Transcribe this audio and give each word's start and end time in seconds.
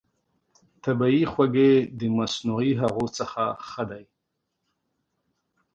طبیعي 0.83 1.21
خوږې 1.31 1.71
د 1.99 2.01
مصنوعي 2.17 2.73
هغو 2.81 3.05
څخه 3.17 3.43
ښه 3.67 3.83
دي. 3.91 4.03